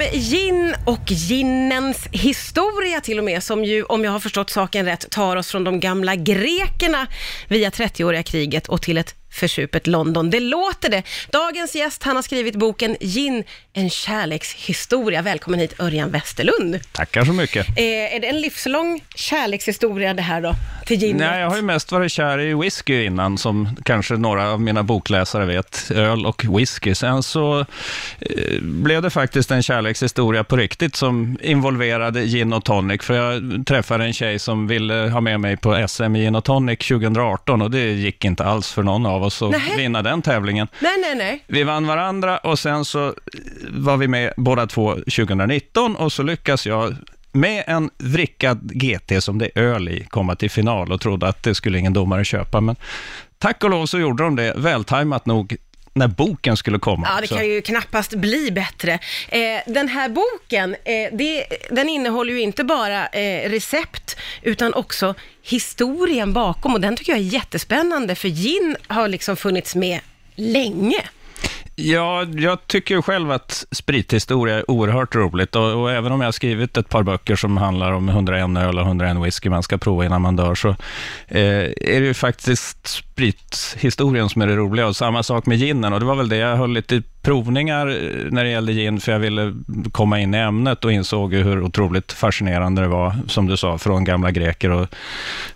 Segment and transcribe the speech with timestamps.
[0.00, 4.86] om gin och ginnens historia till och med, som ju, om jag har förstått saken
[4.86, 7.06] rätt, tar oss från de gamla grekerna
[7.48, 10.30] via 30-åriga kriget och till ett försupet London.
[10.30, 11.02] Det låter det.
[11.30, 15.22] Dagens gäst, han har skrivit boken Gin, en kärlekshistoria.
[15.22, 16.80] Välkommen hit Örjan Westerlund.
[16.92, 17.68] Tackar så mycket.
[17.68, 20.54] Eh, är det en livslång kärlekshistoria det här då,
[20.86, 21.20] till ginet?
[21.20, 24.82] Nej, jag har ju mest varit kär i whisky innan, som kanske några av mina
[24.82, 25.90] bokläsare vet.
[25.90, 26.94] Öl och whisky.
[26.94, 27.60] Sen så
[28.20, 33.02] eh, blev det faktiskt en kärlekshistoria på riktigt som involverade gin och tonic.
[33.02, 36.44] För jag träffade en tjej som ville ha med mig på SM i gin och
[36.44, 39.76] tonic 2018 och det gick inte alls för någon av oss att Nähä.
[39.76, 40.68] vinna den tävlingen.
[40.80, 41.44] Nej, nej, nej.
[41.46, 43.14] Vi vann varandra och sen så
[43.70, 46.96] var vi med båda två 2019 och så lyckas jag
[47.32, 51.42] med en vrickad GT som det är öl i komma till final och trodde att
[51.42, 52.60] det skulle ingen domare köpa.
[52.60, 52.76] Men
[53.38, 55.56] tack och lov så gjorde de det, vältajmat nog,
[56.00, 57.08] när boken skulle komma.
[57.14, 58.92] Ja, det Så- kan ju knappast bli bättre.
[59.28, 65.14] Eh, den här boken, eh, det, den innehåller ju inte bara eh, recept, utan också
[65.42, 66.74] historien bakom.
[66.74, 70.00] Och den tycker jag är jättespännande, för gin har liksom funnits med
[70.36, 71.02] länge.
[71.82, 76.32] Ja, jag tycker själv att sprithistoria är oerhört roligt och, och även om jag har
[76.32, 80.04] skrivit ett par böcker som handlar om 101 öl och 101 whisky man ska prova
[80.04, 80.68] innan man dör, så
[81.28, 85.92] eh, är det ju faktiskt sprithistorien som är det roliga och samma sak med ginen
[85.92, 89.12] och det var väl det jag höll lite provningar eh, när det gällde gin för
[89.12, 89.54] jag ville
[89.92, 94.04] komma in i ämnet och insåg hur otroligt fascinerande det var, som du sa, från
[94.04, 94.88] gamla greker och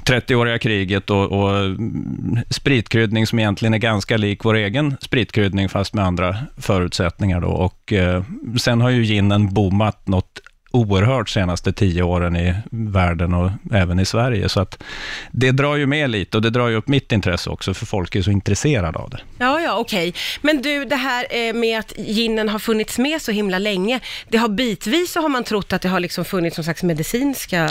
[0.05, 5.95] 30-åriga kriget och, och mm, spritkryddning som egentligen är ganska lik vår egen spritkryddning fast
[5.95, 7.49] med andra förutsättningar då.
[7.49, 8.25] Och eh,
[8.59, 10.41] sen har ju ginen boomat något
[10.75, 14.49] oerhört senaste tio åren i världen och även i Sverige.
[14.49, 14.83] Så att
[15.31, 18.15] det drar ju med lite och det drar ju upp mitt intresse också, för folk
[18.15, 19.21] är så intresserade av det.
[19.39, 20.15] Ja, ja, okej.
[20.43, 24.39] Men du, det här eh, med att ginen har funnits med så himla länge, det
[24.39, 27.69] har bitvis så har man trott att det har liksom funnits någon slags medicinska...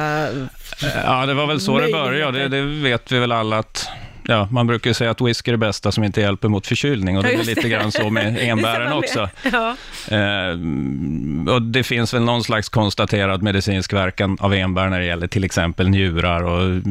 [1.05, 2.39] Ja, det var väl så det började.
[2.39, 3.89] Det, det vet vi väl alla att
[4.27, 7.17] Ja, man brukar ju säga att whisky är det bästa som inte hjälper mot förkylning
[7.17, 7.69] och det är lite det.
[7.69, 9.29] grann så med enbären också.
[9.51, 9.75] Ja.
[10.07, 15.27] Eh, och det finns väl någon slags konstaterad medicinsk verkan av enbär när det gäller
[15.27, 16.81] till exempel njurar och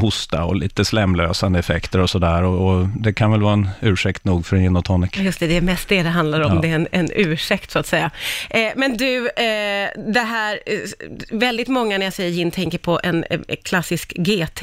[0.00, 2.42] hosta och lite slemlösande effekter och sådär.
[2.42, 5.16] Och, och det kan väl vara en ursäkt nog för en gin och tonic.
[5.16, 6.54] Just det, det är mest det det handlar om.
[6.54, 6.60] Ja.
[6.60, 8.10] Det är en, en ursäkt så att säga.
[8.50, 10.78] Eh, men du, eh, det här, eh,
[11.30, 14.62] väldigt många när jag säger gin tänker på en eh, klassisk GT.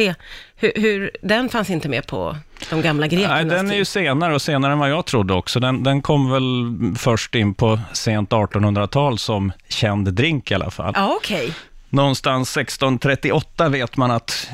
[0.61, 2.37] Hur, hur, den fanns inte med på
[2.69, 5.59] de gamla grekernas Nej, den är ju senare och senare än vad jag trodde också.
[5.59, 10.93] Den, den kom väl först in på sent 1800-tal som känd drink i alla fall.
[10.95, 11.53] Ja, okej.
[11.91, 14.49] Någonstans 1638 vet man att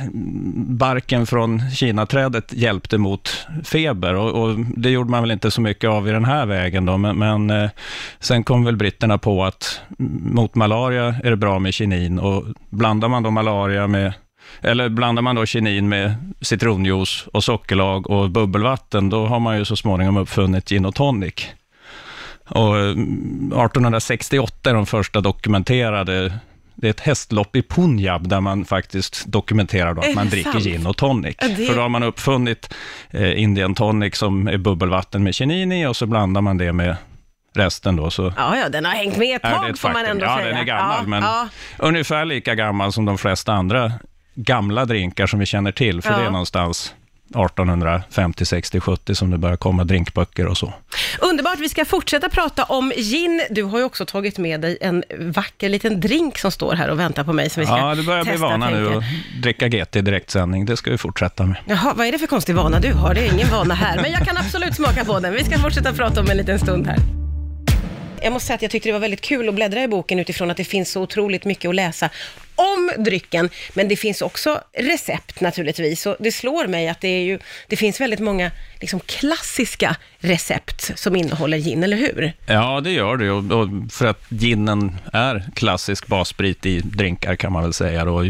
[0.67, 5.89] barken från kinaträdet hjälpte mot feber och, och det gjorde man väl inte så mycket
[5.89, 7.69] av i den här vägen då, men, men eh,
[8.19, 13.07] sen kom väl britterna på att mot malaria är det bra med kinin och blandar
[13.07, 14.13] man då malaria med
[14.61, 19.65] eller blandar man då kinin med citronjuice och sockerlag och bubbelvatten, då har man ju
[19.65, 21.47] så småningom uppfunnit gin och tonic.
[22.47, 26.33] Och eh, 1868 är de första dokumenterade
[26.77, 30.63] det är ett hästlopp i Punjab där man faktiskt dokumenterar då att man dricker sant?
[30.63, 31.35] gin och tonic.
[31.41, 32.73] Ja, det- För då har man uppfunnit
[33.11, 36.95] eh, Indian tonic som är bubbelvatten med kinin i och så blandar man det med
[37.53, 38.09] resten då.
[38.09, 40.47] Så Ja, ja, den har hängt med ett tag ett får man ändå Ja, säga.
[40.47, 41.47] den är gammal, ja, men Ja,
[41.79, 43.91] ungefär lika gammal som de flesta andra
[44.35, 46.01] gamla drinkar som vi känner till.
[46.01, 46.17] För Ja.
[46.17, 46.93] det är någonstans
[47.29, 50.73] 1850, 60, 70 som det börjar komma drinkböcker och så.
[51.21, 53.41] underbart, vi ska fortsätta prata om gin.
[53.49, 56.99] Du har ju också tagit med dig en vacker liten drink som står här och
[56.99, 58.97] väntar på mig som vi ska Ja, det börjar bli testa, vana nu tänker.
[58.97, 60.65] att dricka GT i direktsändning.
[60.65, 61.55] Det ska vi fortsätta med.
[61.65, 63.13] Jaha, vad är det för konstig vana du har?
[63.13, 65.33] Det är ingen vana här, men jag kan absolut smaka på den.
[65.33, 66.97] Vi ska fortsätta prata om en liten stund här.
[68.21, 70.51] Jag måste säga att jag tyckte det var väldigt kul att bläddra i boken utifrån
[70.51, 72.09] att det finns så otroligt mycket att läsa
[72.55, 76.05] om drycken, men det finns också recept naturligtvis.
[76.05, 78.51] Och det slår mig att det, är ju, det finns väldigt många
[78.81, 82.33] liksom, klassiska recept som innehåller gin, eller hur?
[82.47, 83.31] Ja, det gör det.
[83.31, 88.05] Och, och för att ginen är klassisk bassprit i drinkar kan man väl säga.
[88.05, 88.23] Då.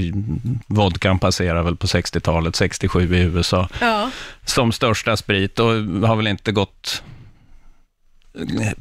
[0.68, 4.10] Vodkan passerar väl på 60-talet, 67 i USA, Ja.
[4.46, 5.68] som största sprit och
[6.08, 7.04] har väl inte gått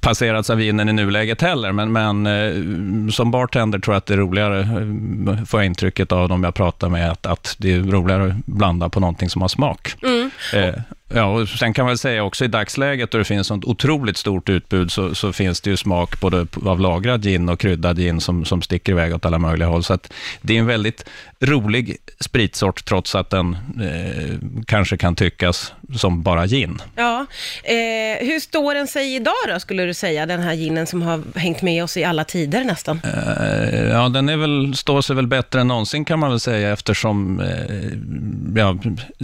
[0.00, 4.14] passerats av ginen i nuläget heller, men, men eh, som bartender tror jag att det
[4.14, 7.80] är roligare, eh, får jag intrycket av dem jag pratar med, att, att det är
[7.80, 9.94] roligare att blanda på någonting som har smak.
[10.02, 10.30] Mm.
[10.54, 10.74] Eh,
[11.08, 14.48] Ja, och sen kan man säga också i dagsläget då det finns sånt otroligt stort
[14.48, 18.44] utbud så, så finns det ju smak både av lagrad gin och kryddad gin som,
[18.44, 19.84] som sticker iväg åt alla möjliga håll.
[19.84, 21.04] Så att det är en väldigt
[21.40, 24.34] rolig spritsort trots att den eh,
[24.66, 26.82] kanske kan tyckas som bara gin.
[26.96, 27.26] Ja.
[27.64, 31.22] Eh, hur står den sig idag då, skulle du säga, den här ginen som har
[31.34, 33.00] hängt med oss i alla tider nästan?
[33.04, 36.72] Eh, ja, den är väl, står sig väl bättre än någonsin kan man väl säga
[36.72, 38.76] eftersom, eh, ja,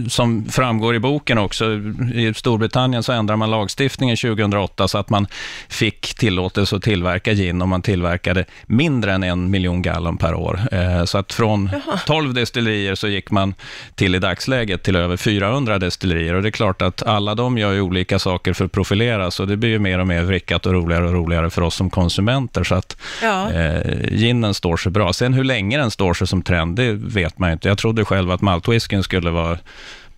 [0.09, 1.70] som framgår i boken också,
[2.13, 5.27] i Storbritannien så ändrade man lagstiftningen 2008 så att man
[5.69, 10.59] fick tillåtelse att tillverka gin om man tillverkade mindre än en miljon gallon per år.
[10.71, 11.99] Eh, så att från Jaha.
[12.05, 13.53] 12 destillerier så gick man
[13.95, 17.71] till i dagsläget till över 400 destillerier och det är klart att alla de gör
[17.73, 20.73] ju olika saker för att profilera så det blir ju mer och mer vrickat och
[20.73, 23.51] roligare och roligare för oss som konsumenter så att Ja.
[23.51, 25.13] eh, ginen står sig bra.
[25.13, 27.67] Sen hur länge den står sig som trend, det vet man ju inte.
[27.67, 29.57] Jag trodde själv att maltwhiskyn skulle vara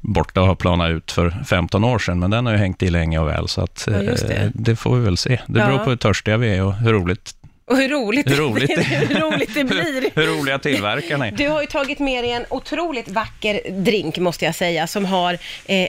[0.03, 2.89] borta och ha planat ut för 15 år sedan, men den har ju hängt i
[2.89, 4.33] länge och väl, så att, Ja, det.
[4.33, 5.39] eh, det får vi väl se.
[5.47, 5.65] Det Ja.
[5.65, 7.31] beror på hur törstiga vi är och hur roligt,
[7.65, 10.09] Och hur roligt, hur roligt, det, hur roligt det blir.
[10.15, 11.31] hur roliga tillverkarna är.
[11.31, 15.33] Du har ju tagit med dig en otroligt vacker drink, måste jag säga, som har
[15.33, 15.39] eh,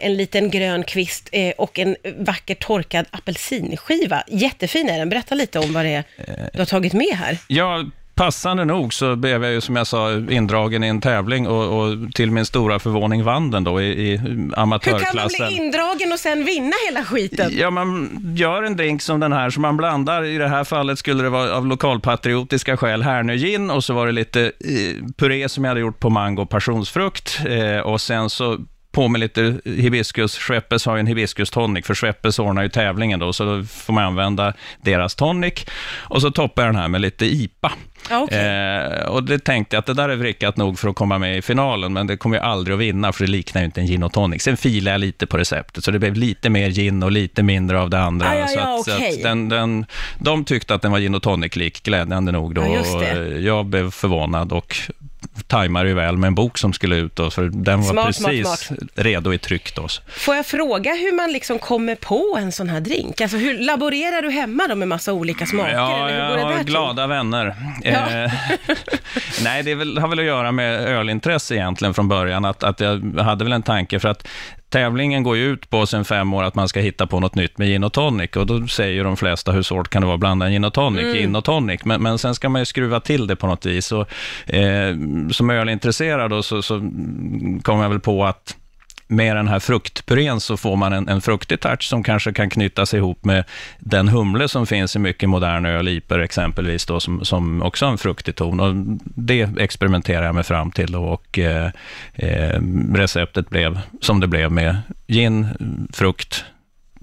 [0.07, 4.23] en liten grön kvist eh, och en vacker torkad apelsinskiva.
[4.29, 5.09] Jättefin är den.
[5.09, 6.05] Berätta lite om vad det är
[6.53, 7.39] du har tagit med här.
[7.49, 7.85] Ja,
[8.15, 12.13] passande nog så blev jag ju, som jag sa, indragen i en tävling och, och
[12.15, 15.49] till min stora förvåning vann den då i, i Hur kan man amatörklassen.
[15.49, 17.51] bli indragen och sen vinna hela skiten?
[17.55, 20.25] Ja, man gör en drink som den här, som man blandar.
[20.25, 24.13] I det här fallet skulle det vara av lokalpatriotiska skäl Härnögin och så var det
[24.13, 27.41] lite eh, puré som jag hade gjort på mango och passionsfrukt.
[27.47, 28.59] Eh, och sen så
[28.95, 30.39] på med lite hibiskus.
[30.39, 33.93] Schweppes har ju en hibiskus tonic, för Schweppes ordnar ju tävlingen då, så då får
[33.93, 34.53] man använda
[34.83, 35.65] deras tonic.
[35.95, 37.73] Och så toppar jag den här med lite IPA.
[38.11, 38.39] Okej.
[38.39, 41.39] Eh, och det tänkte jag att det där är vrickat nog för att komma med
[41.39, 43.87] i finalen, men det kommer jag aldrig att vinna, för det liknar ju inte en
[43.87, 44.43] gin och tonic.
[44.43, 47.81] Sen filade jag lite på receptet, så det blev lite mer gin och lite mindre
[47.81, 48.29] av det andra.
[48.29, 49.17] Ah, ja, så ja, att, så okej.
[49.17, 49.87] att den, den,
[50.19, 52.55] de tyckte att den var gin och tonic-lik, glädjande nog.
[52.55, 52.63] Då.
[52.63, 54.77] Ja, eh, Jag blev förvånad och
[55.47, 58.31] tajmade ju väl med en bok som skulle ut, då, för den var Smart, smart,
[58.31, 59.75] precis redo i tryck.
[59.75, 59.89] Då.
[60.07, 63.21] Får jag fråga hur man liksom kommer på en sån här drink?
[63.21, 65.73] Alltså hur laborerar du hemma då med massa olika smaker?
[65.73, 66.67] Ja, eller hur jag det har där till?
[66.67, 67.55] glada vänner.
[67.83, 67.91] Ja.
[67.91, 68.33] Eh,
[69.45, 72.45] nej, det väl, har väl att göra med ölintresse egentligen från början.
[72.45, 74.27] Att, att jag hade väl en tanke, för att
[74.75, 77.59] tävlingen går ju ut på sen fem år att man ska hitta på något nytt
[77.59, 78.37] med gin och tonic.
[78.37, 80.65] Och då säger ju de flesta, hur svårt kan det vara att blanda en gin
[80.65, 81.03] och tonic?
[81.03, 81.15] Mm.
[81.15, 81.85] Gin och tonic.
[81.85, 83.93] Men, men sen ska man ju skruva till det på något vis.
[83.93, 84.09] Och,
[84.55, 84.97] eh,
[85.31, 86.75] som ölintresserad då, så, så
[87.63, 88.57] kom jag väl på att
[89.07, 92.95] med den här fruktpurén så får man en, en fruktig touch som kanske kan knytas
[92.95, 93.45] ihop med
[93.79, 97.93] den humle som finns i mycket modern öl, IPer exempelvis, då, som, som också har
[97.93, 98.61] en fruktig ton.
[98.61, 101.71] Och det experimenterade jag mig fram till då, och eh,
[102.15, 102.61] eh,
[102.95, 105.49] receptet blev som det blev med gin,
[105.93, 106.45] frukt,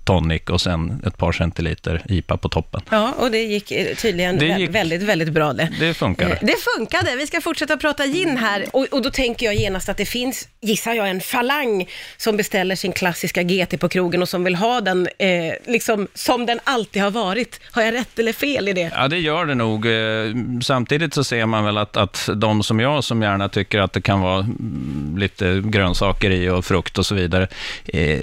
[0.06, 2.81] tonic och sen ett par centiliter IPA på toppen.
[2.89, 5.69] Ja, och det gick eh, tydligen Det gick- väldigt, väldigt bra det.
[5.80, 6.31] Det funkade.
[6.33, 7.15] Eh, Det funkade.
[7.15, 10.48] Vi ska fortsätta prata gin här och, och då tänker jag genast att det finns,
[10.62, 11.88] gissar jag, en falang
[12.18, 16.45] som beställer sin klassiska GT på krogen och som vill ha den eh, liksom som
[16.45, 17.59] den alltid har varit.
[17.71, 18.92] Har jag rätt eller fel i det?
[18.95, 19.86] Ja, det gör det nog.
[19.86, 23.94] Eh, Samtidigt så ser man väl att, att de som jag, som gärna tycker att
[23.94, 27.48] det kan vara mm, lite grönsaker i och frukt och så vidare,
[27.86, 28.19] eh,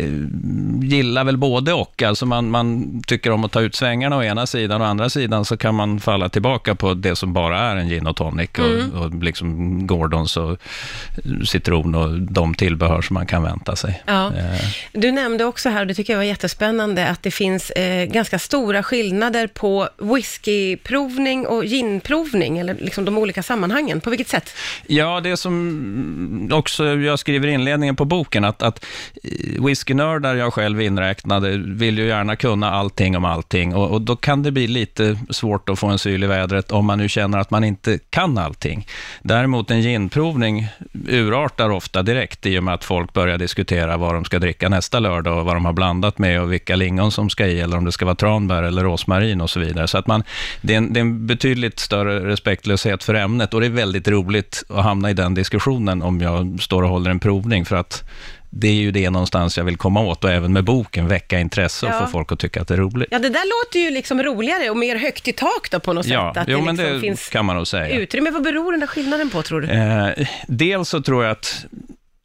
[0.82, 2.02] gillar väl både och.
[2.02, 5.10] Alltså man, man tycker om att ta ut svängarna å ena sidan och å andra
[5.10, 8.50] sidan så kan man falla tillbaka på det som bara är en gin och tonic
[8.58, 10.58] och, och liksom Gordons och
[11.44, 14.02] citron och de tillbehör som man kan vänta sig.
[14.06, 14.26] Ja.
[14.26, 14.60] Eh,
[14.92, 18.38] Du nämnde också här, och det tycker jag var jättespännande, att det finns eh, ganska
[18.38, 24.00] stora skillnader på whiskyprovning och ginprovning, eller liksom de olika sammanhangen.
[24.00, 24.50] På vilket sätt?
[24.86, 28.84] Ja, det som också jag skriver i inledningen på boken, att, att
[29.22, 34.16] eh, whiskynördar, jag själv inräknade, vill ju gärna kunna allting om allting och, och då
[34.16, 37.38] kan det bli lite svårt att få en syl i vädret om man nu känner
[37.38, 38.86] att man inte kan allting.
[39.22, 40.68] Däremot en ginprovning
[41.08, 44.98] urartar ofta direkt i och med att folk börjar diskutera vad de ska dricka nästa
[44.98, 47.84] lördag och vad de har blandat med och vilka lingon som ska i, eller om
[47.84, 49.88] det ska vara tranbär eller rosmarin och så vidare.
[49.88, 50.22] Så att man,
[50.60, 54.08] det, är en, det är en betydligt större respektlöshet för ämnet och det är väldigt
[54.08, 58.04] roligt att hamna i den diskussionen om jag står och håller en provning, för att
[58.50, 61.86] det är ju det någonstans jag vill komma åt och även med boken väcka intresse
[61.86, 61.98] och Ja.
[62.00, 63.08] få folk att tycka att det är roligt.
[63.10, 66.06] Ja, det där låter ju liksom roligare och mer högt i tak då på något
[66.06, 66.42] Ja, sätt.
[66.42, 67.88] Att jo, det liksom det finns kan man nog säga.
[67.98, 68.30] utrymme.
[68.30, 69.68] Vad beror den där skillnaden på, tror du?
[69.70, 71.64] Eh, dels så tror jag att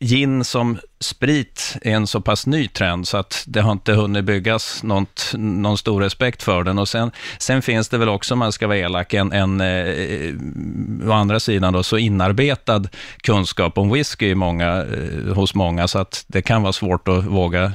[0.03, 4.25] gin som sprit är en så pass ny trend så att det har inte hunnit
[4.25, 6.79] byggas något, någon stor respekt för den.
[6.79, 11.09] Och sen, sen finns det väl också, om man ska vara elak, en, en eh,
[11.09, 12.83] å andra sidan då, så inarbetad
[13.23, 17.71] kunskap om whisky många, eh, hos många så att det kan vara svårt att våga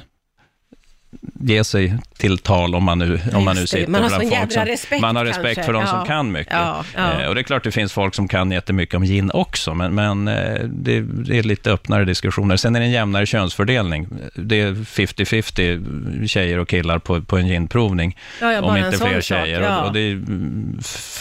[1.41, 4.53] ge sig till tal om man nu, om man nu sitter Man har bland folk
[4.53, 4.65] som...
[4.65, 5.63] respekt man har respekt kanske.
[5.63, 5.87] för de Ja.
[5.89, 6.53] som kan mycket.
[6.53, 7.21] Ja, ja.
[7.23, 9.95] Eh, och det är klart det finns folk som kan jättemycket om gin också, men,
[9.95, 12.57] men eh, det, det är lite öppnare diskussioner.
[12.57, 14.09] Sen är det en jämnare könsfördelning.
[14.35, 18.17] Det är 50-50 tjejer och killar på, på en ginprovning,
[18.63, 19.85] om inte fler tjejer.
[19.85, 20.15] Och, det,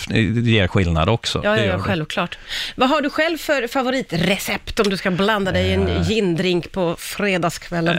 [0.07, 1.41] det ger skillnad också.
[1.43, 2.37] Ja, ja, självklart.
[2.75, 6.07] Vad har du själv för favoritrecept om du ska blanda dig i en Eh.
[6.09, 7.97] gindrink på fredagskvällen?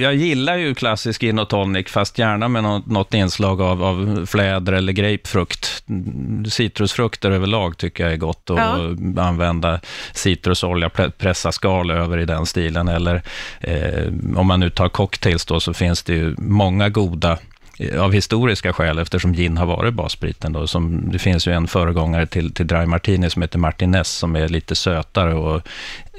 [0.00, 4.26] Jag gillar ju klassisk gin och tonic, fast gärna med något, något inslag av, av
[4.26, 5.84] fläder eller grapefrukt.
[6.48, 9.22] Citrusfrukter överlag tycker jag är gott att Ja.
[9.22, 9.80] använda
[10.12, 12.88] citrusolja, pre- pressa skal över i den stilen.
[12.88, 13.22] Eller
[13.60, 17.38] eh, om man nu tar cocktails då, så finns det ju många goda
[17.98, 20.52] av historiska skäl, eftersom gin har varit basspriten.
[20.52, 24.36] Då, som, det finns ju en föregångare till, till Dry Martini som heter Martinez, som
[24.36, 25.62] är lite sötare och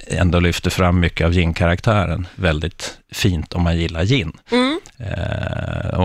[0.08, 2.27] ändå lyfter fram mycket av gin-karaktären.
[2.36, 4.32] Väldigt fint om man gillar gin.
[4.51, 4.80] Mm.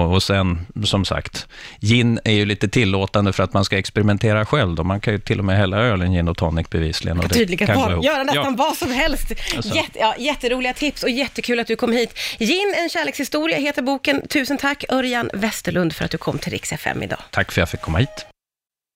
[0.07, 1.47] Och, sen, som sagt,
[1.81, 4.75] gin är ju lite tillåtande för att man ska experimentera själv.
[4.75, 4.85] Då.
[4.85, 7.19] Man kan ju till och med hälla öl i en gin och tonic bevisligen.
[7.21, 8.05] Och det Tydligen kan ihop.
[8.05, 8.65] göra nästan Ja.
[8.65, 9.33] vad som helst.
[9.57, 9.75] Alltså.
[9.75, 12.19] Jätte, ja, jätteroliga tips och jättekul att du kom hit.
[12.39, 14.29] Gin, en kärlekshistoria heter boken.
[14.29, 17.19] Tusen tack Örjan Westerlund för att du kom till Rix FM idag.
[17.31, 18.27] Tack för att jag fick komma hit.